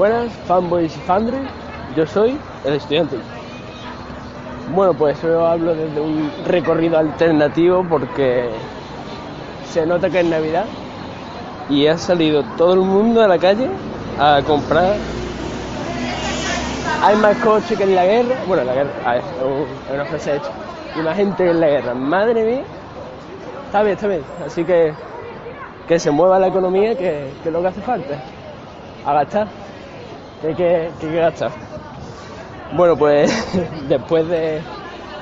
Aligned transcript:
Buenas, 0.00 0.32
fanboys 0.46 0.96
y 0.96 1.00
fandres. 1.00 1.42
Yo 1.94 2.06
soy 2.06 2.34
el 2.64 2.72
estudiante. 2.72 3.18
Bueno, 4.74 4.94
pues 4.94 5.20
yo 5.20 5.46
hablo 5.46 5.74
desde 5.74 6.00
un 6.00 6.32
recorrido 6.46 6.96
alternativo 6.96 7.84
porque 7.86 8.48
se 9.70 9.84
nota 9.84 10.08
que 10.08 10.20
es 10.20 10.24
Navidad 10.24 10.64
y 11.68 11.86
ha 11.86 11.98
salido 11.98 12.42
todo 12.56 12.72
el 12.72 12.80
mundo 12.80 13.22
a 13.22 13.28
la 13.28 13.36
calle 13.36 13.68
a 14.18 14.40
comprar. 14.46 14.94
Hay 17.02 17.16
más 17.16 17.36
coches 17.36 17.76
que 17.76 17.84
en 17.84 17.94
la 17.94 18.06
guerra. 18.06 18.36
Bueno, 18.48 18.64
la 18.64 18.72
guerra, 18.72 19.16
es 19.18 19.24
una 19.92 20.06
frase 20.06 20.36
hecha. 20.36 20.50
Y 20.96 21.00
más 21.00 21.14
gente 21.14 21.44
que 21.44 21.50
en 21.50 21.60
la 21.60 21.68
guerra. 21.68 21.92
Madre 21.92 22.42
mía. 22.42 22.62
Está 23.66 23.82
bien, 23.82 23.96
está 23.96 24.06
bien. 24.06 24.22
Así 24.46 24.64
que 24.64 24.94
que 25.86 25.98
se 25.98 26.10
mueva 26.10 26.38
la 26.38 26.46
economía, 26.46 26.94
que, 26.94 27.30
que 27.42 27.48
es 27.50 27.52
lo 27.52 27.60
que 27.60 27.68
hace 27.68 27.82
falta. 27.82 28.14
A 29.04 29.12
gastar. 29.12 29.59
Que, 30.40 30.46
hay 30.46 30.92
que 30.98 31.16
gastar. 31.16 31.50
Bueno, 32.72 32.96
pues 32.96 33.30
después 33.88 34.26
de 34.28 34.60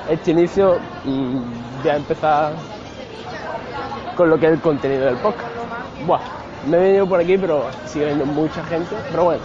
este 0.08 0.30
inicio 0.30 0.78
mm, 1.04 1.82
voy 1.82 1.90
a 1.90 1.96
empezar 1.96 2.52
con 4.16 4.30
lo 4.30 4.38
que 4.38 4.46
es 4.46 4.52
el 4.52 4.60
contenido 4.60 5.06
del 5.06 5.16
podcast. 5.16 5.50
Buah, 6.06 6.20
me 6.66 6.76
he 6.76 6.80
venido 6.80 7.06
por 7.06 7.20
aquí, 7.20 7.36
pero 7.36 7.64
sigue 7.86 8.06
viendo 8.06 8.26
mucha 8.26 8.62
gente. 8.64 8.94
Pero 9.10 9.24
bueno, 9.24 9.42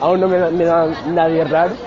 aún 0.00 0.20
no 0.20 0.28
me, 0.28 0.50
me 0.50 0.64
da 0.64 0.86
nadie 1.08 1.44
raro. 1.44 1.74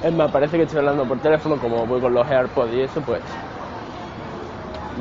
Es 0.00 0.12
más, 0.12 0.30
parece 0.30 0.56
que 0.56 0.62
estoy 0.62 0.78
hablando 0.78 1.04
por 1.04 1.18
teléfono, 1.18 1.56
como 1.56 1.84
voy 1.84 2.00
con 2.00 2.14
los 2.14 2.24
AirPods 2.24 2.72
y 2.72 2.82
eso, 2.82 3.00
pues 3.00 3.20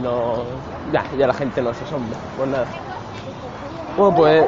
no. 0.01 0.43
Ya, 0.91 1.03
ya 1.17 1.27
la 1.27 1.33
gente 1.33 1.61
no 1.61 1.71
se 1.73 1.83
asombra. 1.83 2.17
Pues 2.35 2.49
nada. 2.49 2.65
Bueno, 3.95 4.15
pues 4.15 4.45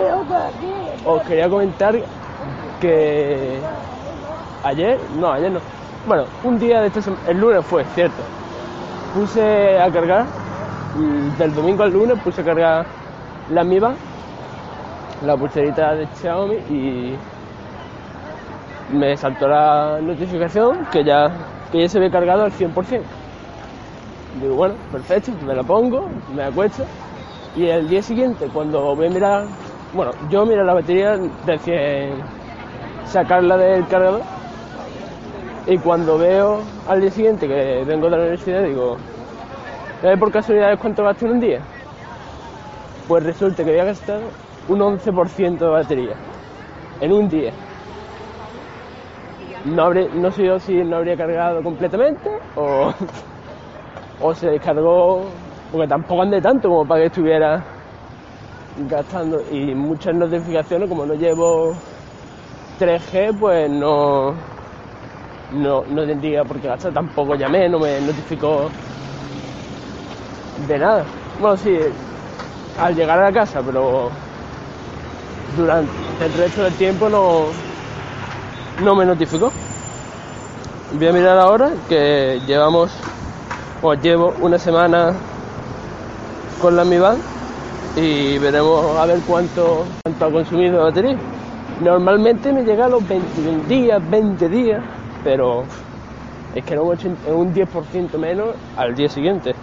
os 1.06 1.22
quería 1.24 1.50
comentar 1.50 1.96
que 2.80 3.60
ayer, 4.64 5.00
no, 5.18 5.32
ayer 5.32 5.52
no. 5.52 5.60
Bueno, 6.08 6.26
un 6.44 6.58
día 6.60 6.82
de 6.82 6.88
esta 6.88 7.02
semana, 7.02 7.22
el 7.28 7.40
lunes 7.40 7.66
fue, 7.66 7.84
cierto. 7.96 8.22
Puse 9.14 9.80
a 9.80 9.92
cargar, 9.92 10.26
del 11.38 11.54
domingo 11.54 11.84
al 11.84 11.92
lunes 11.92 12.20
puse 12.24 12.42
a 12.42 12.46
cargar 12.46 12.86
la 13.52 13.64
Mi 13.64 13.80
Band, 13.80 13.98
la 15.26 15.36
pulserita 15.36 15.96
de 15.96 16.08
Xiaomi 16.08 16.56
y 16.70 17.16
me 18.94 19.16
saltó 19.18 19.48
la 19.48 20.00
notificación 20.02 20.86
que 20.92 21.04
ya, 21.04 21.30
que 21.72 21.82
ya 21.82 21.90
se 21.90 21.98
había 21.98 22.12
cargado 22.12 22.44
al 22.44 22.52
100%. 22.52 23.02
Digo, 24.42 24.56
bueno, 24.56 24.76
perfecto, 24.92 25.32
me 25.46 25.54
la 25.56 25.64
pongo, 25.64 26.08
me 26.36 26.44
acuesto 26.44 26.84
y 27.56 27.68
el 27.68 27.90
día 27.90 28.02
siguiente 28.02 28.48
cuando 28.54 28.96
voy 28.96 29.08
a 29.08 29.10
mirar, 29.10 29.46
bueno, 29.94 30.12
yo 30.30 30.46
miro 30.46 30.64
la 30.64 30.76
batería 30.76 31.20
recién 31.46 32.39
sacarla 33.06 33.58
del 33.58 33.88
cargador 33.88 34.22
y 35.68 35.78
cuando 35.78 36.18
veo 36.18 36.62
al 36.88 37.02
día 37.02 37.12
siguiente 37.12 37.48
que 37.48 37.84
vengo 37.86 38.06
de 38.06 38.12
la 38.12 38.18
universidad 38.18 38.64
digo, 38.64 38.98
¿sabes 40.02 40.20
por 40.20 40.32
casualidad 40.32 40.78
cuánto 40.80 41.04
gasto 41.04 41.26
en 41.26 41.32
un 41.34 41.40
día? 41.40 41.60
Pues 43.08 43.24
resulta 43.24 43.64
que 43.64 43.72
había 43.72 43.86
gastado 43.86 44.22
un 44.68 44.80
11% 44.80 45.58
de 45.58 45.68
batería 45.68 46.16
en 47.02 47.12
un 47.12 47.28
día. 47.28 47.52
No, 49.66 49.84
habré, 49.84 50.08
no 50.10 50.32
sé 50.32 50.46
yo 50.46 50.58
si 50.58 50.74
no 50.84 50.98
habría 50.98 51.18
cargado 51.18 51.62
completamente 51.62 52.30
o, 52.56 52.92
o 54.22 54.34
se 54.34 54.50
descargó, 54.50 55.22
porque 55.72 55.88
tampoco 55.88 56.22
andé 56.22 56.42
tanto 56.42 56.70
como 56.70 56.86
para 56.86 57.02
que 57.02 57.08
estuviera 57.08 57.64
gastando. 58.90 59.42
Y 59.52 59.76
muchas 59.76 60.16
notificaciones, 60.16 60.90
como 60.90 61.06
no 61.06 61.14
llevo 61.14 61.74
3G, 62.80 63.38
pues 63.38 63.70
no, 63.70 64.34
no, 65.52 65.84
no 65.90 66.06
tendría 66.06 66.44
por 66.44 66.60
qué 66.60 66.68
gastar. 66.68 66.94
Tampoco 66.94 67.36
llamé, 67.36 67.68
no 67.68 67.80
me 67.80 68.00
notificó 68.00 68.70
de 70.68 70.80
nada. 70.80 71.04
Bueno, 71.40 71.58
sí, 71.58 71.78
al 72.80 72.96
llegar 72.96 73.20
a 73.20 73.26
la 73.26 73.32
casa, 73.34 73.62
pero 73.66 74.10
durante 75.58 75.92
el 76.22 76.34
resto 76.34 76.64
del 76.64 76.74
tiempo 76.76 77.10
no, 77.10 77.48
no 78.84 78.96
me 78.96 79.06
notificó. 79.06 79.52
Voy 80.94 81.08
a 81.08 81.14
mirar 81.14 81.38
ahora 81.38 81.72
que 81.88 82.40
llevamos, 82.48 82.92
o 83.82 83.94
llevo 83.94 84.34
una 84.40 84.58
semana 84.58 85.14
con 86.62 86.76
la 86.76 86.84
Mi 86.84 86.98
Band 86.98 87.22
y 87.96 88.38
veremos 88.38 88.98
a 88.98 89.06
ver 89.06 89.20
cuánto, 89.28 89.86
cuánto 90.04 90.26
ha 90.26 90.32
consumido 90.32 90.78
de 90.78 90.84
batería. 90.84 91.18
Normalmente 91.82 92.52
me 92.52 92.64
llega 92.64 92.86
a 92.86 92.90
los 92.90 93.08
21 93.08 93.64
días, 93.70 94.10
20 94.10 94.50
días, 94.50 94.84
pero 95.24 95.64
es 96.54 96.66
que 96.66 96.76
no 96.76 96.92
es 96.92 97.06
un 97.06 97.54
10% 97.54 98.18
menos 98.18 98.50
al 98.76 98.96
día 98.96 99.08
siguiente. 99.08 99.56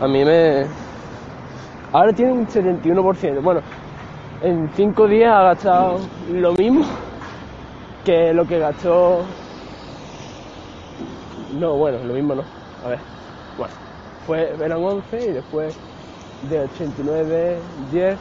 A 0.00 0.06
mí 0.06 0.24
me... 0.24 0.66
Ahora 1.92 2.12
tiene 2.12 2.32
un 2.32 2.46
71%. 2.46 3.42
Bueno, 3.42 3.62
en 4.42 4.70
5 4.74 5.08
días 5.08 5.32
ha 5.32 5.42
gastado 5.42 5.98
lo 6.30 6.52
mismo 6.52 6.84
que 8.04 8.34
lo 8.34 8.46
que 8.46 8.58
gastó... 8.58 9.22
No, 11.58 11.76
bueno, 11.76 11.98
lo 12.04 12.12
mismo 12.12 12.34
no. 12.34 12.42
A 12.84 12.88
ver. 12.90 12.98
Bueno, 13.56 13.72
fue, 14.26 14.54
eran 14.62 14.84
11 14.84 15.30
y 15.30 15.32
después 15.32 15.74
de 16.50 16.60
89, 16.60 17.58
10, 17.90 18.18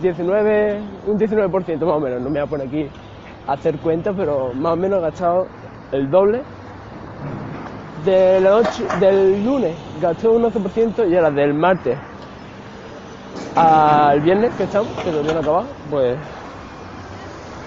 19, 0.00 0.80
un 1.06 1.18
19% 1.18 1.78
más 1.80 1.96
o 1.96 2.00
menos. 2.00 2.20
No 2.20 2.30
me 2.30 2.40
voy 2.40 2.46
a 2.46 2.46
poner 2.46 2.68
aquí 2.68 2.88
a 3.46 3.52
hacer 3.52 3.76
cuentas, 3.78 4.14
pero 4.16 4.52
más 4.54 4.72
o 4.72 4.76
menos 4.76 4.98
ha 4.98 5.08
gastado 5.08 5.46
el 5.92 6.10
doble. 6.10 6.42
De 8.04 8.40
la 8.40 8.50
noche, 8.50 8.84
del 9.00 9.44
lunes 9.44 9.74
gastó 10.00 10.32
un 10.32 10.44
11% 10.44 11.10
y 11.10 11.16
ahora 11.16 11.30
del 11.30 11.54
martes 11.54 11.98
al 13.56 14.20
viernes 14.20 14.52
que 14.54 14.64
estamos, 14.64 14.88
que 15.02 15.10
todavía 15.10 15.32
no 15.32 15.40
acabado, 15.40 15.66
pues 15.90 16.16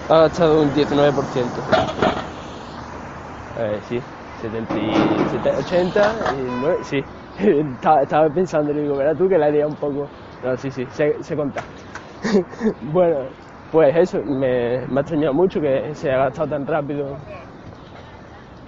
ha 0.08 0.18
gastado 0.18 0.62
un 0.62 0.72
19%. 0.72 1.12
Eh, 3.58 3.80
sí, 3.88 4.00
70, 4.40 4.74
80 5.58 6.12
y 6.38 6.60
9, 6.60 6.78
sí. 6.82 7.04
estaba, 8.02 8.28
pensando, 8.28 8.72
digo, 8.72 8.96
verás 8.96 9.18
tú 9.18 9.28
que 9.28 9.36
la 9.36 9.46
haría 9.46 9.66
un 9.66 9.74
poco. 9.74 10.08
No, 10.44 10.56
sí, 10.56 10.70
sí, 10.70 10.86
se, 10.92 11.22
se 11.22 11.36
conta. 11.36 11.62
bueno, 12.92 13.18
pues 13.72 13.96
eso, 13.96 14.22
me, 14.24 14.78
ha 14.78 15.00
extrañado 15.00 15.34
mucho 15.34 15.60
que 15.60 15.94
se 15.94 16.10
haya 16.10 16.24
gastado 16.24 16.48
tan 16.48 16.66
rápido 16.66 17.16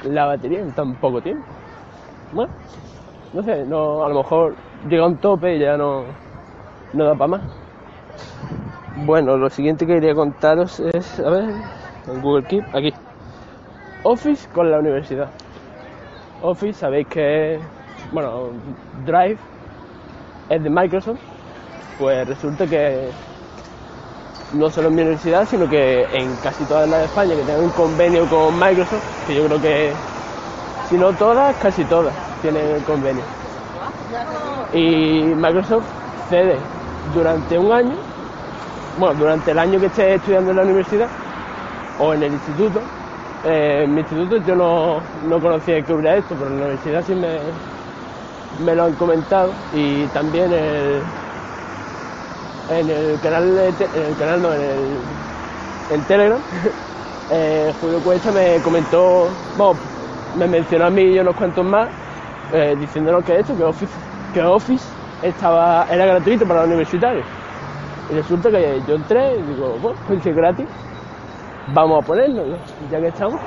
la 0.05 0.27
batería 0.27 0.61
en 0.61 0.73
tan 0.73 0.95
poco 0.97 1.21
tiempo. 1.21 1.45
Bueno, 2.33 2.53
no 3.33 3.43
sé, 3.43 3.65
no, 3.65 4.05
a 4.05 4.09
lo 4.09 4.17
mejor 4.17 4.55
llega 4.89 5.07
un 5.07 5.17
tope 5.19 5.57
y 5.57 5.61
ya 5.61 5.77
no, 5.77 6.05
no 6.93 7.05
da 7.05 7.15
para 7.15 7.29
más. 7.29 7.43
Bueno, 9.05 9.37
lo 9.37 9.49
siguiente 9.51 9.87
que 9.87 9.95
quería 9.95 10.15
contaros 10.15 10.81
es, 10.81 11.21
a 11.21 11.31
ver, 11.31 11.45
en 12.07 12.23
Google 12.23 12.45
Keep, 12.45 12.65
aquí. 12.75 12.93
Office 14.05 14.49
con 14.53 14.71
la 14.71 14.79
universidad. 14.79 15.31
Office, 16.43 16.81
sabéis 16.81 17.07
que, 17.07 17.61
bueno, 18.13 18.51
Drive 19.05 19.39
es 20.49 20.63
de 20.63 20.71
Microsoft, 20.71 21.21
pues 21.99 22.27
resulta 22.29 22.67
que 22.67 23.09
no 24.55 24.71
solo 24.71 24.89
en 24.89 24.95
mi 24.95 25.03
universidad, 25.03 25.47
sino 25.49 25.69
que 25.69 26.05
en 26.13 26.35
casi 26.37 26.65
todas 26.65 26.89
las 26.89 27.01
de 27.01 27.07
España 27.07 27.35
que 27.35 27.43
tienen 27.43 27.65
un 27.65 27.71
convenio 27.71 28.29
con 28.29 28.59
Microsoft, 28.59 29.03
que 29.27 29.35
yo 29.35 29.47
creo 29.47 29.61
que, 29.61 29.93
si 30.89 30.97
no 30.97 31.13
todas, 31.13 31.57
casi 31.57 31.85
todas 31.85 32.15
tienen 32.43 32.77
el 32.77 32.83
convenio. 32.85 33.23
Y 34.73 35.23
Microsoft 35.37 35.87
cede 36.29 36.57
durante 37.15 37.59
un 37.59 37.73
año, 37.73 37.95
bueno, 38.99 39.15
durante 39.19 39.51
el 39.51 39.59
año 39.59 39.81
que 39.81 39.87
esté 39.87 40.15
estudiando 40.15 40.51
en 40.51 40.57
la 40.59 40.63
universidad 40.63 41.09
o 41.99 42.15
en 42.15 42.23
el 42.23 42.33
instituto. 42.33 42.81
Eh, 43.45 43.83
en 43.85 43.95
mi 43.95 44.01
instituto 44.01 44.37
yo 44.37 44.55
no, 44.55 45.01
no 45.27 45.41
conocía 45.41 45.83
que 45.83 45.93
hubiera 45.93 46.17
esto, 46.17 46.35
pero 46.39 46.51
en 46.51 46.61
la 46.61 46.67
universidad 46.67 47.05
sí 47.05 47.15
me, 47.15 47.39
me 48.65 48.75
lo 48.75 48.85
han 48.85 48.95
comentado 48.95 49.53
y 49.75 50.07
también 50.09 50.53
el, 50.53 51.03
en 52.79 52.91
el 52.91 53.21
canal, 53.21 53.59
en 53.59 54.03
el 54.03 54.17
canal 54.17 54.43
no, 54.43 54.53
en 54.55 54.61
el 54.61 54.79
en 55.91 56.01
Telegram, 56.05 56.41
eh, 57.31 57.73
Julio 57.81 58.01
Cuesta 58.01 58.31
me 58.33 58.57
comentó, 58.63 59.29
bueno, 59.57 59.79
me 60.37 60.47
mencionó 60.47 60.87
a 60.87 60.91
mí 60.91 61.03
y 61.03 61.19
unos 61.19 61.37
cuantos 61.37 61.65
más, 61.65 61.89
eh, 62.53 62.75
diciéndonos 62.79 63.25
que 63.25 63.41
esto, 63.41 63.57
que 63.57 63.65
Office, 63.65 63.93
que 64.33 64.43
Office 64.43 64.85
estaba, 65.23 65.87
era 65.91 66.07
gratuito 66.07 66.47
para 66.47 66.61
los 66.61 66.69
universitarios. 66.69 67.27
Y 68.11 68.15
resulta 68.15 68.51
que 68.51 68.81
yo 68.87 68.95
entré 68.95 69.37
y 69.37 69.43
digo, 69.43 69.77
bueno, 69.81 69.99
pues 70.07 70.25
es 70.25 70.35
gratis, 70.35 70.67
vamos 71.69 72.03
a 72.03 72.07
ponerlo, 72.07 72.45
ya 72.91 73.01
que 73.01 73.09
estamos. 73.09 73.41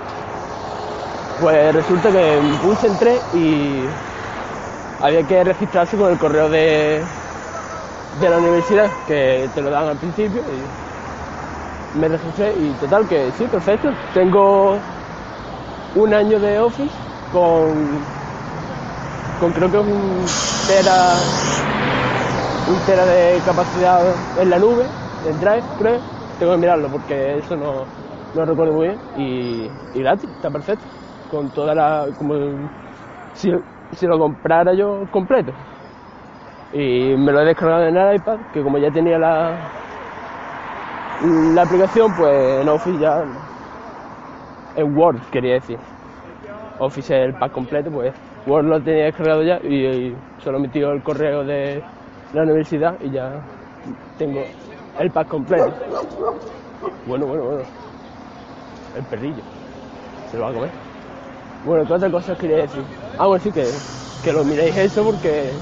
Pues 1.41 1.75
resulta 1.75 2.11
que 2.11 2.39
me 2.41 2.57
puse, 2.59 2.87
entré 2.87 3.17
y 3.33 3.85
había 5.01 5.23
que 5.23 5.43
registrarse 5.43 5.97
con 5.97 6.11
el 6.11 6.17
correo 6.17 6.47
de, 6.49 7.03
de 8.19 8.29
la 8.29 8.37
universidad, 8.37 8.89
que 9.07 9.49
te 9.53 9.61
lo 9.61 9.69
dan 9.69 9.87
al 9.87 9.97
principio. 9.97 10.41
Y 10.41 11.97
me 11.97 12.07
registré 12.07 12.53
y 12.57 12.71
total 12.79 13.07
que 13.07 13.31
sí, 13.31 13.45
perfecto. 13.45 13.89
Tengo 14.13 14.77
un 15.95 16.13
año 16.13 16.39
de 16.39 16.59
Office 16.59 16.93
con, 17.31 18.03
con 19.39 19.51
creo 19.53 19.71
que 19.71 19.77
un 19.77 20.25
tera, 20.67 21.13
un 22.69 22.79
tera 22.85 23.05
de 23.05 23.39
capacidad 23.45 24.13
en 24.39 24.49
la 24.49 24.59
nube, 24.59 24.85
en 25.25 25.39
Drive, 25.39 25.63
creo. 25.77 25.99
Tengo 26.39 26.51
que 26.53 26.57
mirarlo 26.57 26.89
porque 26.91 27.37
eso 27.37 27.55
no, 27.55 27.85
no 28.33 28.45
recuerdo 28.45 28.73
muy 28.73 28.87
bien. 28.87 28.99
Y, 29.17 29.69
y 29.97 30.01
gratis, 30.01 30.29
está 30.29 30.49
perfecto. 30.49 30.85
Con 31.31 31.49
toda 31.51 31.73
la. 31.73 32.07
como 32.17 32.35
si, 33.33 33.51
si 33.93 34.05
lo 34.05 34.19
comprara 34.19 34.73
yo 34.73 35.07
completo. 35.11 35.53
Y 36.77 37.15
me 37.15 37.31
lo 37.31 37.39
he 37.39 37.45
descargado 37.45 37.85
en 37.85 37.95
el 37.95 38.15
iPad, 38.17 38.37
que 38.53 38.61
como 38.61 38.77
ya 38.77 38.91
tenía 38.91 39.17
la, 39.17 39.55
la 41.53 41.61
aplicación, 41.61 42.13
pues 42.17 42.61
en 42.61 42.67
Office 42.67 42.99
ya. 42.99 43.23
En 44.75 44.97
Word, 44.97 45.21
quería 45.31 45.53
decir. 45.53 45.77
Office 46.79 47.17
es 47.17 47.27
el 47.27 47.33
pack 47.35 47.53
completo, 47.53 47.89
pues 47.89 48.13
Word 48.45 48.65
lo 48.65 48.81
tenía 48.81 49.05
descargado 49.05 49.41
ya 49.41 49.57
y, 49.63 49.85
y 49.85 50.15
solo 50.39 50.59
metido 50.59 50.91
el 50.91 51.01
correo 51.01 51.45
de 51.45 51.81
la 52.33 52.43
universidad 52.43 52.95
y 52.99 53.09
ya 53.09 53.31
tengo 54.17 54.41
el 54.99 55.11
pack 55.11 55.29
completo. 55.29 55.71
Bueno, 57.07 57.25
bueno, 57.25 57.43
bueno. 57.45 57.63
El 58.97 59.03
perrillo. 59.05 59.43
Se 60.29 60.35
lo 60.35 60.43
va 60.43 60.49
a 60.49 60.53
comer. 60.53 60.71
Bueno, 61.65 61.85
¿qué 61.87 61.93
otra 61.93 62.11
cosa 62.11 62.33
os 62.33 62.37
quería 62.37 62.57
decir? 62.57 62.83
Ah, 63.17 63.27
bueno, 63.27 63.41
sí, 63.41 63.49
que, 63.49 63.65
que 64.21 64.33
lo 64.33 64.43
miréis 64.43 64.75
eso 64.75 65.05
porque 65.05 65.53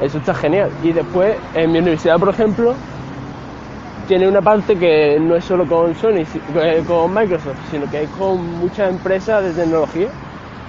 eso 0.00 0.18
está 0.18 0.34
genial. 0.34 0.70
Y 0.82 0.92
después, 0.92 1.36
en 1.54 1.72
mi 1.72 1.78
universidad, 1.78 2.18
por 2.18 2.28
ejemplo, 2.30 2.74
tiene 4.06 4.28
una 4.28 4.42
parte 4.42 4.76
que 4.76 5.18
no 5.18 5.36
es 5.36 5.44
solo 5.44 5.66
con 5.66 5.94
Sony, 5.94 6.24
eh, 6.56 6.84
con 6.86 7.12
Microsoft, 7.14 7.56
sino 7.70 7.90
que 7.90 8.02
es 8.02 8.10
con 8.10 8.58
muchas 8.58 8.90
empresas 8.90 9.42
de 9.42 9.52
tecnología 9.52 10.08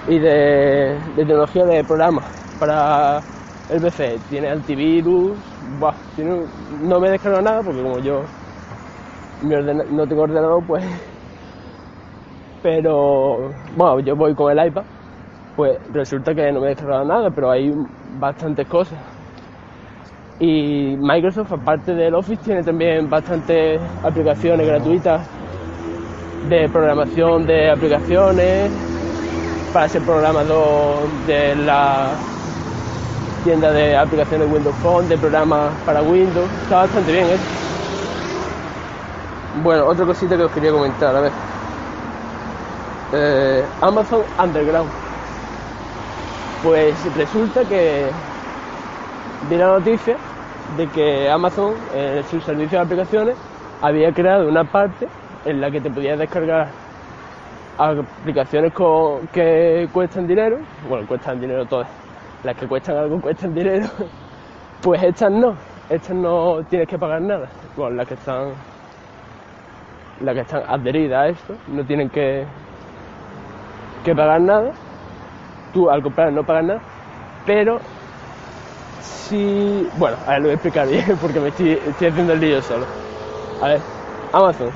y 0.08 0.18
de, 0.18 0.98
tecnología 1.16 1.64
de 1.64 1.84
programas 1.84 2.24
para 2.58 3.20
el 3.68 3.80
PC. 3.80 4.18
Tiene 4.30 4.48
antivirus, 4.48 5.36
buah, 5.78 5.94
no 6.82 7.00
me 7.00 7.08
he 7.08 7.10
descargado 7.12 7.42
nada 7.42 7.62
porque 7.62 7.82
como 7.82 7.98
yo 7.98 8.22
no 9.42 10.06
tengo 10.06 10.22
ordenador, 10.22 10.64
pues... 10.66 10.84
Pero, 12.62 13.52
bueno, 13.76 14.00
yo 14.00 14.16
voy 14.16 14.34
con 14.34 14.50
el 14.50 14.66
iPad, 14.66 14.82
pues 15.54 15.78
resulta 15.92 16.34
que 16.34 16.50
no 16.50 16.60
me 16.60 16.66
he 16.66 16.70
descargado 16.70 17.04
nada, 17.04 17.30
pero 17.30 17.50
hay 17.50 17.72
bastantes 18.18 18.66
cosas. 18.66 18.98
Y 20.38 20.96
Microsoft, 20.98 21.52
aparte 21.52 21.94
del 21.94 22.14
Office, 22.14 22.42
tiene 22.44 22.62
también 22.62 23.08
bastantes 23.08 23.80
aplicaciones 24.02 24.66
gratuitas 24.66 25.26
de 26.48 26.68
programación 26.68 27.46
de 27.46 27.70
aplicaciones 27.70 28.70
para 29.72 29.88
ser 29.88 30.02
programador 30.02 31.08
de 31.26 31.56
la 31.56 32.10
tienda 33.44 33.72
de 33.72 33.96
aplicaciones 33.96 34.50
Windows 34.52 34.76
Phone, 34.76 35.08
de 35.08 35.16
programas 35.16 35.72
para 35.86 36.02
Windows. 36.02 36.50
Está 36.62 36.76
bastante 36.78 37.12
bien 37.12 37.24
eso. 37.26 37.42
Bueno, 39.62 39.86
otra 39.86 40.04
cosita 40.04 40.36
que 40.36 40.42
os 40.42 40.52
quería 40.52 40.70
comentar, 40.70 41.16
a 41.16 41.20
ver. 41.20 41.32
Eh, 43.14 43.64
Amazon 43.80 44.22
Underground. 44.38 44.90
Pues 46.62 46.94
resulta 47.16 47.64
que 47.64 48.10
vi 49.48 49.56
la 49.56 49.66
noticia 49.66 50.16
de 50.76 50.88
que 50.88 51.30
Amazon 51.30 51.74
en 51.94 52.24
su 52.24 52.40
servicio 52.40 52.78
de 52.78 52.84
aplicaciones 52.84 53.36
había 53.80 54.12
creado 54.12 54.48
una 54.48 54.64
parte 54.64 55.06
en 55.44 55.60
la 55.60 55.70
que 55.70 55.80
te 55.80 55.90
podías 55.90 56.18
descargar 56.18 56.68
aplicaciones 57.78 58.72
que 59.32 59.88
cuestan 59.92 60.26
dinero, 60.26 60.58
bueno, 60.88 61.06
cuestan 61.06 61.38
dinero 61.38 61.64
todas, 61.66 61.88
las 62.42 62.56
que 62.56 62.66
cuestan 62.66 62.96
algo 62.96 63.20
cuestan 63.20 63.54
dinero, 63.54 63.86
pues 64.82 65.02
estas 65.02 65.30
no, 65.30 65.54
estas 65.90 66.16
no 66.16 66.62
tienes 66.68 66.88
que 66.88 66.98
pagar 66.98 67.22
nada, 67.22 67.48
bueno, 67.76 67.96
las 67.96 68.08
que 68.08 68.14
están 68.14 68.52
las 70.20 70.34
que 70.34 70.40
están 70.40 70.62
adheridas 70.66 71.20
a 71.20 71.28
esto 71.28 71.54
no 71.68 71.84
tienen 71.84 72.08
que 72.08 72.44
que 74.04 74.14
pagar 74.14 74.40
nada, 74.40 74.72
tú 75.72 75.88
al 75.90 76.02
comprar 76.02 76.32
no 76.32 76.42
pagas 76.42 76.64
nada, 76.64 76.80
pero 77.44 77.78
si. 79.00 79.88
Bueno, 79.96 80.16
a 80.26 80.30
ver, 80.30 80.38
lo 80.38 80.44
voy 80.44 80.50
a 80.50 80.54
explicar 80.54 80.88
bien 80.88 81.18
porque 81.20 81.40
me 81.40 81.48
estoy, 81.48 81.78
haciendo 82.08 82.32
el 82.32 82.40
lío 82.40 82.62
solo. 82.62 82.86
A 83.62 83.68
ver, 83.68 83.80
Amazon, 84.32 84.70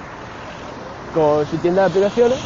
con 1.14 1.46
su 1.46 1.56
tienda 1.58 1.82
de 1.82 1.88
aplicaciones, 1.88 2.38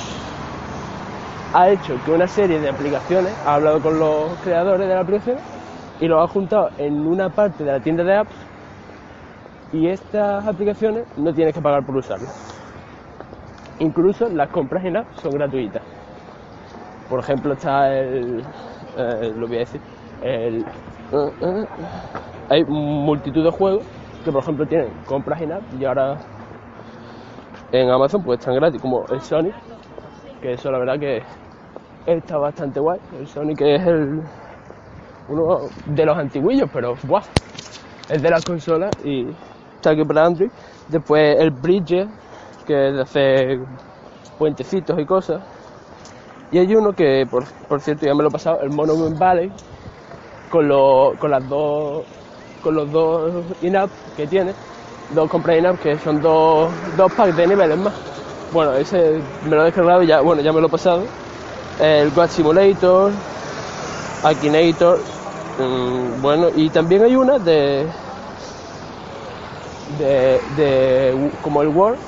ha 1.53 1.69
hecho 1.69 1.94
que 2.05 2.11
una 2.11 2.26
serie 2.26 2.59
de 2.59 2.69
aplicaciones, 2.69 3.32
ha 3.47 3.55
hablado 3.55 3.81
con 3.81 3.99
los 3.99 4.32
creadores 4.43 4.88
de 4.88 4.94
las 4.94 5.05
aplicaciones 5.05 5.43
y 6.00 6.06
los 6.06 6.23
ha 6.23 6.26
juntado 6.26 6.71
en 6.79 7.06
una 7.06 7.29
parte 7.29 7.65
de 7.65 7.73
la 7.73 7.81
tienda 7.81 8.03
de 8.03 8.17
apps 8.17 8.35
y 9.73 9.88
estas 9.88 10.47
aplicaciones 10.47 11.05
no 11.17 11.32
tienes 11.32 11.55
que 11.55 11.61
pagar 11.61 11.85
por 11.85 11.97
usarlas. 11.97 12.32
Incluso 13.81 14.29
las 14.29 14.49
compras 14.50 14.85
en 14.85 14.97
apps 14.97 15.21
son 15.21 15.35
gratuitas. 15.35 15.82
Por 17.09 17.21
ejemplo, 17.21 17.53
está 17.53 17.93
el. 17.93 18.41
eh, 18.97 19.32
lo 19.37 19.47
voy 19.47 19.56
a 19.56 19.61
decir. 19.61 19.81
Hay 22.49 22.64
multitud 22.64 23.44
de 23.44 23.50
juegos 23.50 23.84
que, 24.25 24.32
por 24.32 24.43
ejemplo, 24.43 24.66
tienen 24.66 24.88
compras 25.06 25.40
in 25.43 25.52
app 25.52 25.62
y 25.78 25.84
ahora 25.84 26.16
en 27.72 27.90
Amazon 27.90 28.22
pues 28.22 28.38
están 28.38 28.55
gratis, 28.55 28.80
como 28.80 29.04
el 29.06 29.21
Sonic, 29.21 29.54
que 30.40 30.52
eso 30.52 30.71
la 30.71 30.78
verdad 30.78 30.99
que 30.99 31.23
está 32.06 32.38
bastante 32.38 32.80
guay. 32.80 33.00
El 33.18 33.26
Sonic 33.26 33.61
es 33.62 33.87
el. 33.87 34.23
uno 35.28 35.68
de 35.87 36.06
los 36.06 36.16
antiguillos, 36.16 36.71
pero 36.73 36.94
¡buah! 37.02 37.23
Es 38.09 38.23
de 38.23 38.30
las 38.30 38.44
consolas 38.44 38.92
y 39.04 39.26
está 39.75 39.90
aquí 39.90 40.04
para 40.04 40.26
Android. 40.26 40.50
Después 40.88 41.40
el 41.40 41.50
Bridge, 41.50 42.06
que 42.66 42.88
es 42.88 42.94
de 42.94 43.02
hacer 43.02 43.61
puentecitos 44.38 44.99
y 44.99 45.04
cosas. 45.04 45.42
Y 46.52 46.59
hay 46.59 46.75
uno 46.76 46.92
que, 46.92 47.26
por, 47.28 47.44
por 47.68 47.80
cierto, 47.80 48.06
ya 48.06 48.14
me 48.14 48.23
lo 48.23 48.28
he 48.28 48.33
pasado, 48.33 48.61
el 48.61 48.71
Monument 48.71 49.18
Valley, 49.18 49.50
con, 50.54 50.68
lo- 50.68 51.14
con 51.18 51.30
las 51.32 51.49
dos 51.49 52.04
con 52.62 52.75
los 52.76 52.90
dos 52.92 53.44
in-app 53.61 53.90
que 54.16 54.26
tiene, 54.26 54.54
dos 55.11 55.28
compras 55.28 55.58
in-app 55.58 55.80
que 55.80 55.99
son 55.99 56.20
dos, 56.23 56.73
dos 56.96 57.12
packs 57.12 57.37
de 57.37 57.46
niveles 57.46 57.76
más. 57.76 57.92
Bueno, 58.52 58.73
ese 58.75 59.20
me 59.44 59.56
lo 59.56 59.62
he 59.62 59.64
descargado 59.66 60.02
y 60.02 60.06
ya, 60.06 60.20
bueno, 60.20 60.40
ya 60.42 60.52
me 60.52 60.61
lo 60.61 60.68
he 60.68 60.70
pasado. 60.70 61.02
El 61.80 62.11
God 62.12 62.28
Simulator, 62.28 63.12
Akinator, 64.23 64.99
mm, 65.58 66.23
bueno, 66.23 66.49
y 66.54 66.70
también 66.70 67.02
hay 67.02 67.16
una 67.16 67.38
de, 67.38 67.87
de, 69.99 70.40
de 70.56 71.30
como 71.42 71.62
el 71.62 71.68
Word, 71.68 71.99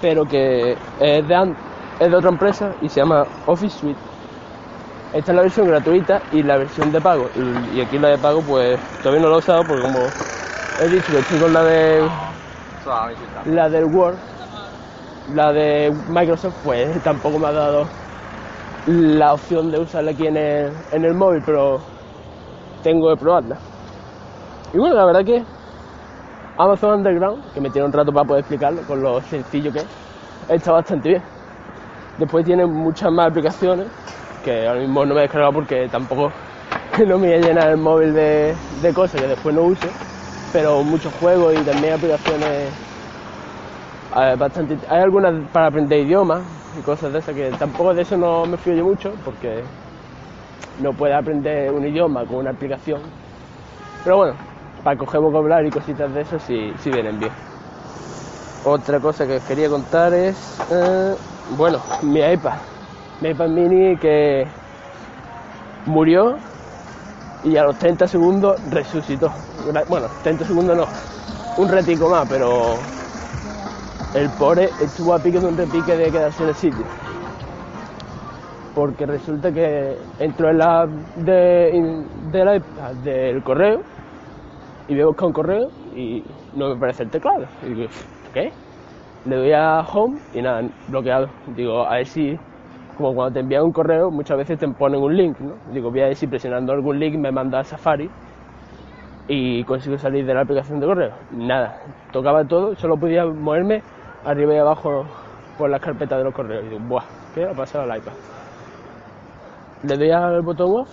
pero 0.00 0.24
que 0.24 0.72
es 0.98 1.28
de, 1.28 1.54
es 2.00 2.10
de 2.10 2.16
otra 2.16 2.30
empresa 2.30 2.72
y 2.80 2.88
se 2.88 3.00
llama 3.00 3.26
Office 3.46 3.78
Suite. 3.78 4.09
Esta 5.12 5.32
es 5.32 5.36
la 5.36 5.42
versión 5.42 5.66
gratuita 5.66 6.22
y 6.30 6.42
la 6.44 6.56
versión 6.56 6.92
de 6.92 7.00
pago. 7.00 7.28
Y, 7.34 7.78
y 7.78 7.80
aquí 7.80 7.98
la 7.98 8.08
de 8.08 8.18
pago, 8.18 8.42
pues 8.42 8.78
todavía 9.02 9.22
no 9.22 9.28
la 9.28 9.36
he 9.36 9.38
usado 9.38 9.64
porque 9.64 9.82
como 9.82 9.98
he 10.80 10.88
dicho 10.88 11.18
estoy 11.18 11.38
con 11.40 11.52
la 11.52 11.64
de 11.64 12.08
la 13.46 13.68
del 13.68 13.84
Word, 13.86 14.14
la 15.34 15.52
de 15.52 15.92
Microsoft, 16.08 16.54
pues 16.64 17.02
tampoco 17.04 17.38
me 17.40 17.48
ha 17.48 17.52
dado 17.52 17.86
la 18.86 19.34
opción 19.34 19.70
de 19.70 19.80
usarla 19.80 20.12
aquí 20.12 20.26
en 20.28 20.36
el, 20.36 20.72
en 20.92 21.04
el 21.04 21.14
móvil, 21.14 21.42
pero 21.44 21.80
tengo 22.84 23.10
que 23.10 23.16
probarla. 23.16 23.56
Y 24.72 24.78
bueno, 24.78 24.94
la 24.94 25.04
verdad 25.06 25.24
que 25.24 25.44
Amazon 26.56 26.98
Underground, 26.98 27.52
que 27.52 27.60
me 27.60 27.70
tiene 27.70 27.86
un 27.86 27.92
rato 27.92 28.12
para 28.12 28.26
poder 28.26 28.40
explicarlo, 28.40 28.82
con 28.82 29.02
lo 29.02 29.20
sencillo 29.22 29.72
que 29.72 29.80
es, 29.80 29.86
está 30.48 30.70
bastante 30.72 31.08
bien. 31.08 31.22
Después 32.16 32.44
tiene 32.44 32.64
muchas 32.64 33.10
más 33.10 33.30
aplicaciones 33.30 33.88
que 34.44 34.66
ahora 34.66 34.80
mismo 34.80 35.04
no 35.04 35.14
me 35.14 35.20
he 35.20 35.22
descargado 35.22 35.52
porque 35.52 35.88
tampoco 35.88 36.32
no 37.06 37.18
me 37.18 37.28
voy 37.28 37.32
a 37.32 37.38
llenar 37.38 37.70
el 37.70 37.76
móvil 37.76 38.12
de, 38.12 38.54
de 38.82 38.94
cosas 38.94 39.20
que 39.20 39.28
después 39.28 39.54
no 39.54 39.62
uso. 39.62 39.88
pero 40.52 40.82
muchos 40.82 41.12
juegos 41.14 41.54
y 41.54 41.62
también 41.64 41.94
aplicaciones 41.94 42.68
eh, 44.16 44.34
bastante... 44.36 44.76
Hay 44.88 45.00
algunas 45.00 45.48
para 45.50 45.66
aprender 45.66 46.00
idiomas 46.00 46.42
y 46.78 46.82
cosas 46.82 47.12
de 47.12 47.18
esas 47.20 47.34
que 47.34 47.50
tampoco 47.58 47.94
de 47.94 48.02
eso 48.02 48.16
no 48.16 48.44
me 48.46 48.56
fío 48.56 48.74
yo 48.74 48.84
mucho 48.84 49.12
porque 49.24 49.62
no 50.80 50.92
puedes 50.92 51.16
aprender 51.16 51.70
un 51.72 51.86
idioma 51.86 52.24
con 52.26 52.36
una 52.36 52.50
aplicación. 52.50 53.00
Pero 54.02 54.16
bueno, 54.16 54.34
para 54.82 54.96
coger 54.96 55.20
vocabulario 55.20 55.68
y 55.68 55.72
cositas 55.72 56.12
de 56.12 56.22
eso 56.22 56.38
sí, 56.38 56.72
sí 56.78 56.90
vienen 56.90 57.18
bien. 57.18 57.32
Otra 58.64 59.00
cosa 59.00 59.26
que 59.26 59.40
quería 59.40 59.68
contar 59.68 60.12
es, 60.12 60.60
eh, 60.70 61.14
bueno, 61.56 61.78
mi 62.02 62.20
iPad. 62.20 62.58
IPad 63.22 63.48
mini 63.48 63.96
que 63.96 64.46
murió 65.86 66.36
y 67.44 67.56
a 67.56 67.64
los 67.64 67.76
30 67.78 68.06
segundos 68.06 68.56
resucitó. 68.70 69.28
Bueno, 69.88 70.06
30 70.22 70.44
segundos 70.44 70.76
no, 70.76 70.84
un 71.62 71.68
retico 71.68 72.08
más, 72.08 72.26
pero 72.28 72.76
el 74.14 74.28
pobre 74.30 74.70
estuvo 74.80 75.14
a 75.14 75.18
pique 75.18 75.38
de 75.38 75.46
un 75.46 75.56
repique 75.56 75.96
de 75.96 76.10
quedarse 76.10 76.42
en 76.42 76.48
el 76.48 76.54
sitio. 76.54 76.84
Porque 78.74 79.04
resulta 79.04 79.52
que 79.52 79.96
entró 80.18 80.50
en 80.50 80.58
la 80.58 80.86
de, 81.16 82.00
del 83.02 83.42
correo 83.42 83.80
y 84.88 84.94
voy 84.94 85.02
a 85.02 85.06
buscar 85.06 85.26
un 85.26 85.32
correo 85.32 85.68
y 85.94 86.22
no 86.54 86.68
me 86.70 86.80
parece 86.80 87.02
el 87.02 87.10
teclado. 87.10 87.46
Y 87.66 87.74
digo, 87.74 87.88
¿qué? 88.32 88.52
Le 89.26 89.36
doy 89.36 89.52
a 89.52 89.80
home 89.80 90.18
y 90.34 90.40
nada, 90.40 90.62
bloqueado. 90.88 91.28
Digo, 91.54 91.86
a 91.86 91.96
ver 91.96 92.06
si, 92.06 92.38
como 93.00 93.14
cuando 93.14 93.32
te 93.32 93.40
envían 93.40 93.64
un 93.64 93.72
correo, 93.72 94.10
muchas 94.10 94.36
veces 94.36 94.58
te 94.58 94.68
ponen 94.68 95.00
un 95.00 95.16
link, 95.16 95.40
¿no? 95.40 95.54
Digo, 95.72 95.90
voy 95.90 96.02
a 96.02 96.06
ver 96.08 96.16
si 96.16 96.26
presionando 96.26 96.72
algún 96.72 96.98
link 96.98 97.16
me 97.16 97.32
manda 97.32 97.60
a 97.60 97.64
Safari 97.64 98.10
y 99.26 99.64
consigo 99.64 99.96
salir 99.96 100.26
de 100.26 100.34
la 100.34 100.42
aplicación 100.42 100.80
de 100.80 100.86
correo. 100.86 101.12
Nada, 101.30 101.80
tocaba 102.12 102.44
todo, 102.44 102.76
solo 102.76 102.98
podía 102.98 103.24
moverme 103.24 103.82
arriba 104.24 104.54
y 104.54 104.58
abajo 104.58 105.06
por 105.56 105.70
las 105.70 105.80
carpetas 105.80 106.18
de 106.18 106.24
los 106.24 106.34
correos. 106.34 106.64
Y 106.66 106.68
digo, 106.68 106.80
¡buah! 106.86 107.04
¿Qué 107.34 107.44
ha 107.44 107.54
pasado 107.54 107.90
al 107.90 107.98
iPad? 107.98 108.12
Le 109.84 109.96
doy 109.96 110.10
al 110.10 110.42
botón 110.42 110.80
off 110.80 110.90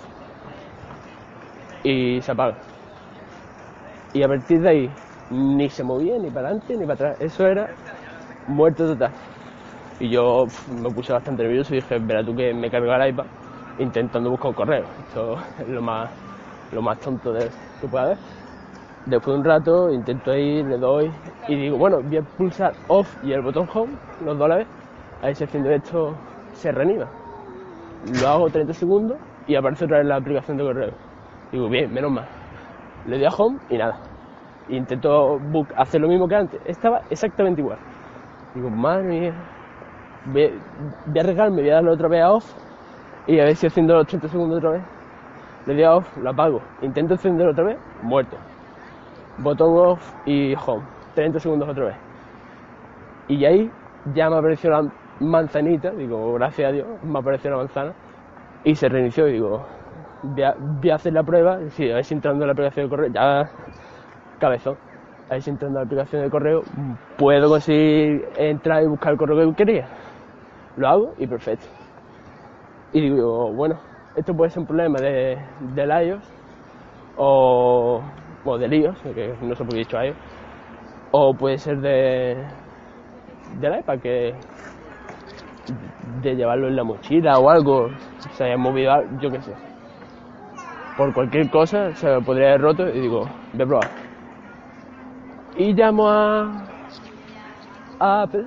y 1.84 2.22
se 2.22 2.32
apaga. 2.32 2.56
Y 4.14 4.24
a 4.24 4.28
partir 4.30 4.62
de 4.62 4.70
ahí 4.70 4.92
ni 5.30 5.70
se 5.70 5.84
movía 5.84 6.18
ni 6.18 6.30
para 6.30 6.48
adelante 6.48 6.78
ni 6.78 6.86
para 6.86 6.94
atrás. 6.94 7.18
Eso 7.20 7.46
era 7.46 7.68
muerto 8.48 8.88
total. 8.88 9.12
Y 10.00 10.10
yo 10.10 10.46
me 10.82 10.90
puse 10.92 11.12
bastante 11.12 11.44
nervioso 11.44 11.74
y 11.74 11.78
dije, 11.78 11.98
verá 12.00 12.24
tú 12.24 12.36
que 12.36 12.54
me 12.54 12.70
cargo 12.70 12.94
el 12.94 13.10
iPad 13.10 13.26
intentando 13.80 14.30
buscar 14.30 14.50
un 14.50 14.54
correo. 14.54 14.86
Esto 15.08 15.38
es 15.60 15.68
lo 15.68 15.82
más, 15.82 16.10
lo 16.72 16.82
más 16.82 17.00
tonto 17.00 17.34
de, 17.34 17.50
que 17.82 17.88
pueda 17.88 18.06
haber. 18.06 18.18
Después 19.06 19.36
de 19.36 19.40
un 19.40 19.46
rato 19.46 19.92
intento 19.92 20.36
ir, 20.36 20.66
le 20.66 20.78
doy 20.78 21.12
y 21.48 21.56
digo, 21.56 21.78
bueno, 21.78 22.02
voy 22.02 22.18
a 22.18 22.22
pulsar 22.22 22.74
off 22.88 23.08
y 23.24 23.32
el 23.32 23.42
botón 23.42 23.68
home, 23.74 23.94
los 24.24 24.38
vez. 24.38 24.68
A 25.22 25.28
ver 25.28 25.36
si 25.36 25.44
haciendo 25.46 25.72
esto 25.72 26.14
se 26.54 26.72
reanima. 26.72 27.08
Lo 28.22 28.28
hago 28.28 28.50
30 28.50 28.74
segundos 28.74 29.18
y 29.48 29.56
aparece 29.56 29.86
otra 29.86 30.00
vez 30.00 30.08
la 30.08 30.18
aplicación 30.18 30.58
de 30.58 30.64
correo. 30.64 30.92
Digo, 31.52 31.70
bien, 31.70 31.92
menos 31.94 32.12
mal. 32.12 32.26
Le 33.08 33.18
doy 33.18 33.26
a 33.26 33.30
home 33.30 33.58
y 33.70 33.78
nada. 33.78 33.98
Intento 34.70 35.40
hacer 35.76 36.02
lo 36.02 36.08
mismo 36.08 36.28
que 36.28 36.36
antes. 36.36 36.62
Estaba 36.66 37.02
exactamente 37.10 37.62
igual. 37.62 37.80
Digo, 38.54 38.70
madre 38.70 39.08
mía. 39.08 39.34
Voy, 40.32 40.44
a 41.16 41.20
arriesgarme, 41.20 41.62
voy 41.62 41.70
a 41.70 41.76
darle 41.76 41.92
otra 41.92 42.08
vez 42.08 42.22
a 42.22 42.32
off 42.32 42.46
y 43.28 43.40
a 43.40 43.46
ver 43.46 43.56
si 43.56 43.68
haciendo 43.68 43.96
los 43.96 44.08
30 44.08 44.28
segundos 44.28 44.58
otra 44.60 44.72
vez. 44.72 44.84
Le 45.66 45.74
doy 45.74 45.84
a 45.84 45.96
off, 45.96 46.18
lo 46.18 46.30
apago. 46.30 46.62
Intento 46.82 47.14
encender 47.14 47.48
otra 47.48 47.64
vez, 47.64 47.78
muerto 48.02 48.38
botón 49.38 49.78
off 49.78 50.14
y 50.26 50.56
home, 50.56 50.84
30 51.16 51.40
segundos 51.40 51.70
otra 51.70 51.86
vez. 51.86 51.96
Y 53.28 53.44
ahí 53.46 53.72
ya 54.14 54.30
me 54.30 54.38
apareció 54.38 54.70
la 54.70 54.90
manzanita, 55.20 55.92
digo, 55.92 56.34
gracias 56.34 56.70
a 56.70 56.72
Dios, 56.72 56.88
me 57.04 57.20
apareció 57.20 57.52
la 57.52 57.58
manzana 57.58 57.94
y 58.64 58.76
se 58.76 58.90
reinició 58.90 59.28
y 59.28 59.34
digo, 59.34 59.66
voy 60.24 60.90
a, 60.90 60.96
hacer 60.96 61.14
la 61.14 61.24
prueba, 61.24 61.60
sí, 61.70 61.90
a 61.92 61.96
ver 61.96 62.04
si 62.04 62.14
entrando 62.14 62.44
en 62.44 62.48
la 62.48 62.54
aplicación 62.54 62.86
de 62.86 62.90
correo, 62.90 63.10
ya 63.12 63.50
cabezón, 64.40 64.78
a 65.30 65.34
ver 65.34 65.42
si 65.42 65.50
entrando 65.50 65.80
en 65.80 65.84
la 65.84 65.86
aplicación 65.86 66.24
de 66.24 66.30
correo 66.30 66.64
puedo 67.18 67.50
conseguir 67.50 68.30
entrar 68.38 68.84
y 68.84 68.88
buscar 68.88 69.14
el 69.14 69.18
correo 69.18 69.50
que 69.50 69.56
quería. 69.56 69.88
Lo 70.78 70.88
hago 70.88 71.14
y 71.18 71.28
perfecto. 71.28 71.66
Y 72.94 73.02
digo, 73.02 73.52
bueno, 73.54 73.80
esto 74.16 74.34
puede 74.34 74.52
ser 74.52 74.62
un 74.62 74.68
problema 74.68 75.00
de, 75.00 75.38
del 75.76 76.08
iOS 76.08 76.24
o 77.18 78.02
o 78.48 78.58
de 78.58 78.68
líos, 78.68 78.98
que 79.02 79.34
no 79.42 79.56
sé 79.56 79.64
por 79.64 79.74
qué 79.74 79.76
he 79.76 79.80
dicho 79.80 80.00
ellos, 80.00 80.16
o 81.12 81.34
puede 81.34 81.58
ser 81.58 81.78
de 81.80 82.38
del 83.60 83.80
iPad 83.80 84.00
que 84.00 84.34
de 86.22 86.36
llevarlo 86.36 86.68
en 86.68 86.76
la 86.76 86.84
mochila 86.84 87.40
o 87.40 87.50
algo, 87.50 87.90
se 88.32 88.46
haya 88.46 88.58
movido, 88.58 88.94
yo 89.20 89.30
qué 89.32 89.42
sé. 89.42 89.52
Por 90.96 91.14
cualquier 91.14 91.50
cosa 91.50 91.94
se 91.94 92.08
podría 92.22 92.50
haber 92.50 92.62
roto 92.62 92.88
y 92.88 93.02
digo, 93.02 93.28
voy 93.54 93.62
a 93.62 93.66
probar. 93.66 93.90
Y 95.58 95.74
llamo 95.74 96.08
a, 96.08 96.68
a 98.00 98.22
Apple 98.24 98.46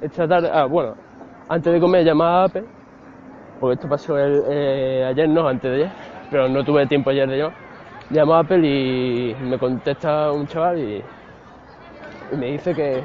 esta 0.00 0.26
tarde, 0.26 0.50
ah, 0.52 0.66
bueno, 0.66 0.94
antes 1.48 1.72
de 1.72 1.80
comer 1.80 2.04
llamo 2.04 2.24
a 2.24 2.44
Apple, 2.44 2.64
porque 3.60 3.74
esto 3.74 3.88
pasó 3.88 4.18
eh, 4.18 5.04
ayer, 5.04 5.28
no, 5.28 5.48
antes 5.48 5.70
de 5.70 5.76
ayer, 5.76 5.92
pero 6.30 6.48
no 6.48 6.64
tuve 6.64 6.86
tiempo 6.86 7.10
ayer 7.10 7.28
de 7.28 7.36
llamar 7.38 7.66
llamo 8.10 8.34
a 8.34 8.40
Apple 8.40 8.66
y 8.66 9.34
me 9.42 9.58
contesta 9.58 10.30
un 10.30 10.46
chaval 10.46 10.78
y, 10.78 11.02
me 12.36 12.52
dice 12.52 12.74
que, 12.74 13.02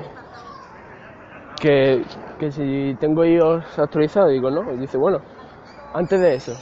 que, 1.59 2.51
si 2.51 2.95
tengo 2.99 3.23
iOS 3.23 3.77
actualizado, 3.77 4.29
digo 4.29 4.49
no, 4.49 4.73
y 4.73 4.77
dice 4.77 4.97
bueno, 4.97 5.19
antes 5.93 6.19
de 6.19 6.35
eso, 6.35 6.53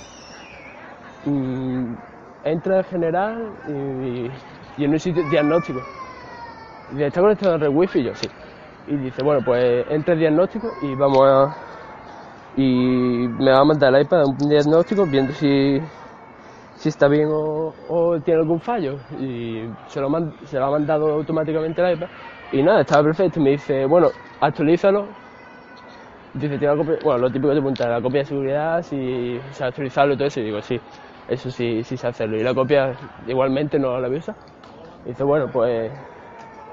mm, 1.26 1.94
entra 2.44 2.78
en 2.78 2.84
general 2.84 3.52
y, 4.78 4.84
en 4.84 4.92
un 4.92 5.00
sitio 5.00 5.24
diagnóstico. 5.30 5.80
Y 6.92 6.96
dice, 6.96 7.08
¿está 7.08 7.22
conectado 7.22 7.56
a 7.56 7.58
red 7.58 7.70
wifi? 7.70 8.00
Y 8.00 8.04
yo 8.06 8.16
sí. 8.16 8.28
Y 8.88 8.96
dice, 8.96 9.22
bueno, 9.24 9.42
pues 9.46 9.86
entra 9.90 10.14
el 10.14 10.20
diagnóstico 10.20 10.72
y 10.82 10.96
vamos 10.96 11.20
a... 11.28 11.69
Y 12.56 13.28
me 13.28 13.52
va 13.52 13.60
a 13.60 13.66
mandar 13.66 13.94
el 13.94 14.02
iPad 14.02 14.26
un 14.26 14.50
diagnóstico 14.50 15.06
viendo 15.06 15.34
si 15.34 15.80
si 16.76 16.90
está 16.90 17.08
bien 17.08 17.28
o, 17.30 18.20
tiene 18.24 18.40
algún 18.40 18.60
fallo. 18.60 18.98
Y 19.20 19.68
se 19.88 20.00
lo, 20.00 20.10
se 20.46 20.58
lo 20.58 20.66
ha 20.66 20.72
mandado 20.72 21.12
automáticamente 21.14 21.82
el 21.82 21.96
iPad. 21.96 22.08
Y 22.52 22.64
nada, 22.64 22.82
estaba 22.82 23.04
perfecto. 23.04 23.42
Me 23.42 23.52
dice, 23.52 23.86
bueno, 23.86 24.10
actualízalo 24.40 25.08
dice, 26.34 26.58
tiene 26.58 26.74
la 26.74 26.78
copia, 26.78 26.96
bueno, 27.04 27.20
lo 27.20 27.28
típico 27.30 27.50
de 27.50 27.56
preguntar, 27.56 27.90
la 27.90 28.02
copia 28.02 28.20
de 28.20 28.26
seguridad, 28.26 28.82
si 28.84 29.40
se 29.52 29.64
ha 29.64 29.68
actualizado 29.68 30.14
y 30.14 30.16
todo 30.16 30.28
eso. 30.28 30.40
Y 30.40 30.44
digo, 30.44 30.62
sí, 30.62 30.80
eso 31.28 31.52
sí, 31.52 31.84
sí 31.84 31.98
sé 31.98 32.08
hacerlo 32.08 32.38
y 32.38 32.44
la 32.44 32.54
copia 32.54 32.94
igualmente 33.28 33.78
no 33.80 34.00
la 34.00 34.08
avisa 34.08 34.36
dice, 35.06 35.24
bueno, 35.24 35.48
pues, 35.52 35.92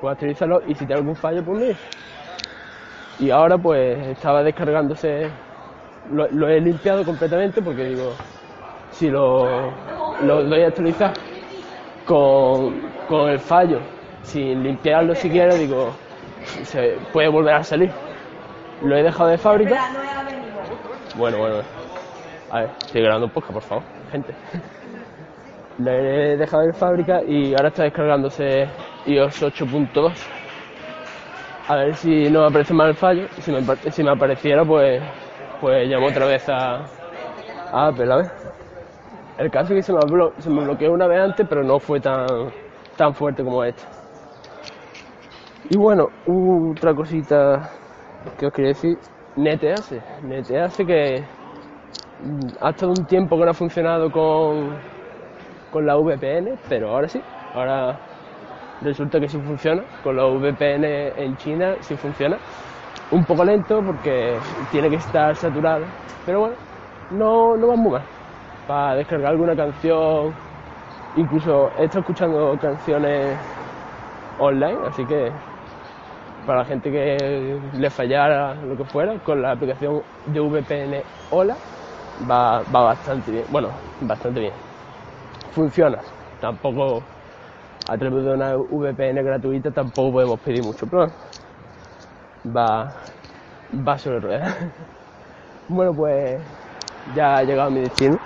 pues 0.00 0.12
actualízalo 0.12 0.62
y 0.66 0.74
si 0.74 0.86
tiene 0.86 0.94
algún 0.94 1.16
fallo, 1.16 1.44
pues 1.44 1.76
y 3.18 3.30
ahora 3.30 3.56
pues 3.56 4.06
estaba 4.08 4.42
descargándose 4.42 5.30
lo 6.10 6.48
he 6.48 6.60
limpiado 6.60 7.04
completamente 7.04 7.60
porque 7.62 7.84
digo 7.84 8.12
si 8.98 9.10
lo, 9.10 9.72
doy 10.22 10.62
a 10.62 10.68
actualizar 10.68 11.12
con, 12.06 13.28
el 13.28 13.38
fallo, 13.38 13.80
sin 14.22 14.62
limpiarlo 14.62 15.14
siquiera, 15.14 15.54
digo, 15.54 15.90
se 16.62 16.96
puede 17.12 17.28
volver 17.28 17.54
a 17.54 17.62
salir. 17.62 17.90
Lo 18.82 18.96
he 18.96 19.02
dejado 19.02 19.30
de 19.30 19.38
fábrica. 19.38 19.90
Bueno, 21.16 21.38
bueno. 21.38 21.56
A 22.50 22.60
ver, 22.60 22.70
estoy 22.80 23.02
grabando 23.02 23.26
un 23.26 23.32
poco, 23.32 23.52
por 23.52 23.62
favor, 23.62 23.84
gente. 24.10 24.32
Lo 25.78 25.90
he 25.90 26.36
dejado 26.36 26.62
de 26.62 26.72
fábrica 26.72 27.22
y 27.22 27.52
ahora 27.52 27.68
está 27.68 27.82
descargándose 27.82 28.66
iOS 29.06 29.42
8.2. 29.42 30.12
A 31.68 31.76
ver 31.76 31.94
si 31.96 32.30
no 32.30 32.42
me 32.42 32.46
aparece 32.46 32.72
mal 32.72 32.88
el 32.88 32.94
fallo. 32.94 33.26
Si 33.40 33.50
me, 33.50 33.60
si 33.90 34.02
me 34.02 34.10
apareciera, 34.10 34.64
pues, 34.64 35.02
pues 35.60 35.88
llamo 35.88 36.06
otra 36.06 36.26
vez 36.26 36.48
a, 36.48 36.80
a 37.72 37.88
Apple, 37.88 38.12
a 38.12 38.16
ver. 38.16 38.30
El 39.38 39.50
caso 39.50 39.74
es 39.74 39.78
que 39.78 39.82
se 39.82 39.92
me, 39.92 40.00
se 40.38 40.50
me 40.50 40.64
bloqueó 40.64 40.92
una 40.92 41.06
vez 41.06 41.20
antes, 41.20 41.46
pero 41.48 41.62
no 41.62 41.78
fue 41.78 42.00
tan, 42.00 42.26
tan 42.96 43.14
fuerte 43.14 43.44
como 43.44 43.62
esta. 43.64 43.84
Y 45.68 45.76
bueno, 45.76 46.08
otra 46.26 46.94
cosita 46.94 47.70
que 48.38 48.46
os 48.46 48.52
quería 48.52 48.68
decir, 48.68 48.96
NetEase. 49.36 50.00
NetEase 50.22 50.86
que 50.86 51.24
ha 52.60 52.70
estado 52.70 52.92
un 52.92 53.06
tiempo 53.06 53.36
que 53.36 53.44
no 53.44 53.50
ha 53.50 53.54
funcionado 53.54 54.10
con, 54.10 54.76
con 55.70 55.86
la 55.86 55.96
VPN, 55.96 56.58
pero 56.68 56.90
ahora 56.90 57.08
sí, 57.08 57.20
ahora 57.52 57.98
resulta 58.80 59.20
que 59.20 59.28
sí 59.28 59.38
funciona. 59.38 59.82
Con 60.02 60.16
la 60.16 60.24
VPN 60.24 60.84
en 61.16 61.36
China 61.36 61.74
sí 61.80 61.96
funciona. 61.96 62.38
Un 63.10 63.24
poco 63.24 63.44
lento 63.44 63.82
porque 63.82 64.36
tiene 64.72 64.90
que 64.90 64.96
estar 64.96 65.36
saturado, 65.36 65.84
pero 66.24 66.40
bueno, 66.40 66.56
no, 67.12 67.56
no 67.56 67.68
va 67.68 67.76
muy 67.76 67.92
mal 67.92 68.02
para 68.66 68.96
descargar 68.96 69.30
alguna 69.30 69.54
canción. 69.54 70.34
Incluso 71.16 71.70
he 71.78 71.84
estado 71.84 72.00
escuchando 72.00 72.58
canciones 72.60 73.38
online, 74.38 74.78
así 74.88 75.04
que 75.06 75.30
para 76.46 76.60
la 76.60 76.64
gente 76.64 76.90
que 76.90 77.58
le 77.74 77.90
fallara 77.90 78.54
lo 78.54 78.76
que 78.76 78.84
fuera, 78.84 79.18
con 79.20 79.40
la 79.40 79.52
aplicación 79.52 80.02
de 80.26 80.40
VPN 80.40 81.02
Hola 81.30 81.56
va, 82.30 82.62
va 82.74 82.82
bastante 82.82 83.30
bien. 83.30 83.44
Bueno, 83.50 83.68
bastante 84.02 84.40
bien. 84.40 84.52
Funciona. 85.52 85.98
Tampoco 86.40 87.02
a 87.88 87.96
través 87.96 88.24
de 88.24 88.32
una 88.32 88.56
VPN 88.56 89.22
gratuita 89.22 89.70
tampoco 89.70 90.12
podemos 90.12 90.40
pedir 90.40 90.62
mucho, 90.62 90.86
pero 90.86 91.08
va, 92.54 92.92
va 93.86 93.98
sobre 93.98 94.20
ruedas. 94.20 94.56
Bueno, 95.68 95.92
pues 95.92 96.40
ya 97.16 97.38
ha 97.38 97.42
llegado 97.42 97.66
a 97.66 97.70
mi 97.72 97.80
destino. 97.80 98.16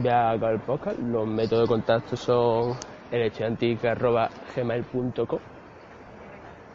Ya 0.00 0.28
a 0.28 0.30
acabar 0.34 0.54
el 0.54 0.60
podcast. 0.60 0.96
Los 1.00 1.26
métodos 1.26 1.64
de 1.64 1.68
contacto 1.74 2.16
son 2.16 2.76
elecheantic.gmail.com 3.10 5.40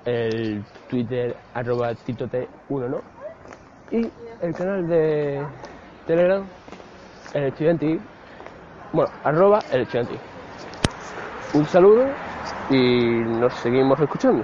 el 0.06 0.64
Twitter 0.88 1.36
arroba 1.54 1.94
titote1 1.94 2.90
no 2.90 3.02
y 3.92 4.10
el 4.42 4.54
canal 4.54 4.88
de 4.88 5.44
Telegram 6.06 6.46
el 7.34 7.44
estudiante 7.46 8.00
bueno 8.94 9.12
arroba 9.24 9.60
el 9.72 9.82
estudiante 9.82 10.16
un 11.54 11.66
saludo 11.66 12.06
y 12.70 13.20
nos 13.40 13.54
seguimos 13.56 14.00
escuchando 14.00 14.44